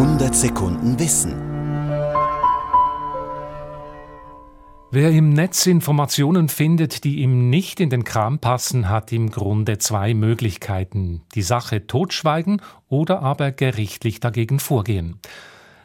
[0.00, 1.34] 100 Sekunden Wissen.
[4.90, 9.76] Wer im Netz Informationen findet, die ihm nicht in den Kram passen, hat im Grunde
[9.76, 11.20] zwei Möglichkeiten.
[11.34, 15.20] Die Sache totschweigen oder aber gerichtlich dagegen vorgehen.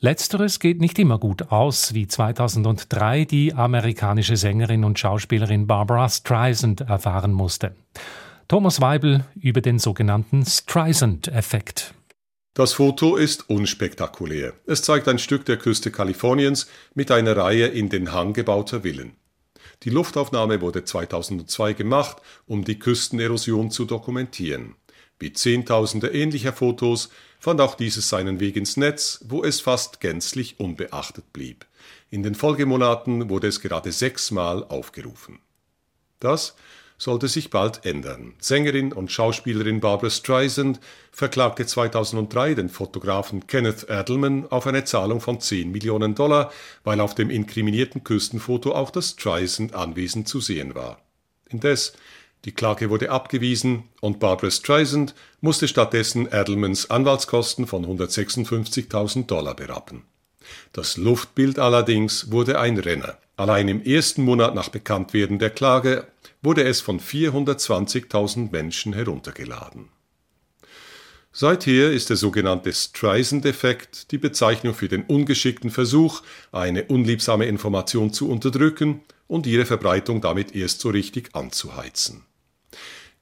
[0.00, 6.80] Letzteres geht nicht immer gut aus, wie 2003 die amerikanische Sängerin und Schauspielerin Barbara Streisand
[6.80, 7.76] erfahren musste.
[8.48, 11.92] Thomas Weibel über den sogenannten Streisand-Effekt.
[12.58, 14.52] Das Foto ist unspektakulär.
[14.66, 19.12] Es zeigt ein Stück der Küste Kaliforniens mit einer Reihe in den Hang gebauter Villen.
[19.84, 22.16] Die Luftaufnahme wurde 2002 gemacht,
[22.48, 24.74] um die Küstenerosion zu dokumentieren.
[25.20, 30.58] Wie Zehntausende ähnlicher Fotos fand auch dieses seinen Weg ins Netz, wo es fast gänzlich
[30.58, 31.64] unbeachtet blieb.
[32.10, 35.38] In den Folgemonaten wurde es gerade sechsmal aufgerufen.
[36.18, 36.56] Das
[36.98, 38.34] sollte sich bald ändern.
[38.40, 40.80] Sängerin und Schauspielerin Barbara Streisand
[41.12, 46.52] verklagte 2003 den Fotografen Kenneth Adelman auf eine Zahlung von 10 Millionen Dollar,
[46.84, 51.00] weil auf dem inkriminierten Küstenfoto auch das Streisand-Anwesen zu sehen war.
[51.48, 51.94] Indes,
[52.44, 60.04] die Klage wurde abgewiesen und Barbara Streisand musste stattdessen Adelmans Anwaltskosten von 156.000 Dollar berappen.
[60.72, 63.18] Das Luftbild allerdings wurde ein Renner.
[63.36, 66.06] Allein im ersten Monat nach Bekanntwerden der Klage
[66.42, 69.88] wurde es von 420.000 Menschen heruntergeladen.
[71.32, 76.22] Seither ist der sogenannte Streisand-Effekt die Bezeichnung für den ungeschickten Versuch,
[76.52, 82.24] eine unliebsame Information zu unterdrücken und ihre Verbreitung damit erst so richtig anzuheizen.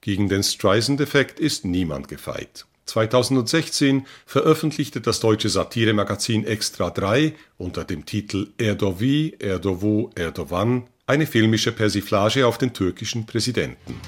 [0.00, 2.66] Gegen den Streisand-Effekt ist niemand gefeit.
[2.86, 11.70] 2016 veröffentlichte das deutsche Satiremagazin Extra 3 unter dem Titel Erdovi, Erdovo, Erdovan eine filmische
[11.70, 14.00] Persiflage auf den türkischen Präsidenten.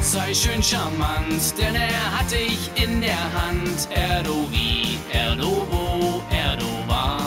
[0.00, 3.88] Sei schön charmant, denn er hat dich in der Hand.
[3.94, 7.22] Erdovi, Erdovo, Erdovan.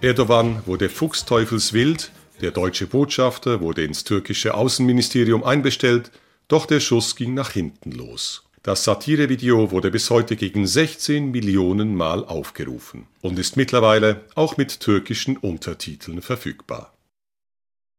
[0.00, 6.10] Erdogan wurde fuchsteufelswild, der deutsche Botschafter wurde ins türkische Außenministerium einbestellt,
[6.48, 8.42] doch der Schuss ging nach hinten los.
[8.64, 14.80] Das Satirevideo wurde bis heute gegen 16 Millionen Mal aufgerufen und ist mittlerweile auch mit
[14.80, 16.97] türkischen Untertiteln verfügbar.